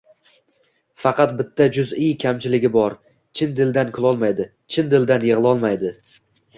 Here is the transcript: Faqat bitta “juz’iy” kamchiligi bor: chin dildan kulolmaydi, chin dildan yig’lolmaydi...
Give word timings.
Faqat 1.03 1.35
bitta 1.41 1.67
“juz’iy” 1.75 2.09
kamchiligi 2.25 2.73
bor: 2.79 2.97
chin 3.37 3.55
dildan 3.63 3.95
kulolmaydi, 4.01 4.51
chin 4.77 4.93
dildan 4.99 5.31
yig’lolmaydi... 5.33 5.99